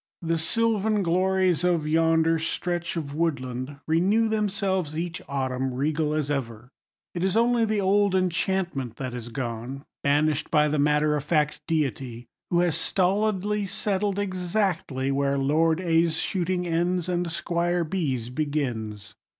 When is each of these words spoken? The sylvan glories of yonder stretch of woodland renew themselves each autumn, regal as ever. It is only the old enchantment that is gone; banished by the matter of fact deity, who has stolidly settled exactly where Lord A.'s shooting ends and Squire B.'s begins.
The 0.23 0.39
sylvan 0.39 1.03
glories 1.03 1.63
of 1.63 1.87
yonder 1.87 2.39
stretch 2.39 2.97
of 2.97 3.13
woodland 3.13 3.79
renew 3.85 4.27
themselves 4.29 4.97
each 4.97 5.21
autumn, 5.29 5.75
regal 5.75 6.15
as 6.15 6.31
ever. 6.31 6.71
It 7.13 7.23
is 7.23 7.37
only 7.37 7.65
the 7.65 7.81
old 7.81 8.15
enchantment 8.15 8.95
that 8.95 9.13
is 9.13 9.29
gone; 9.29 9.85
banished 10.01 10.49
by 10.49 10.69
the 10.69 10.79
matter 10.79 11.15
of 11.15 11.23
fact 11.23 11.61
deity, 11.67 12.25
who 12.49 12.61
has 12.61 12.77
stolidly 12.77 13.67
settled 13.67 14.17
exactly 14.17 15.11
where 15.11 15.37
Lord 15.37 15.79
A.'s 15.79 16.17
shooting 16.17 16.65
ends 16.65 17.07
and 17.07 17.31
Squire 17.31 17.83
B.'s 17.83 18.29
begins. 18.31 19.13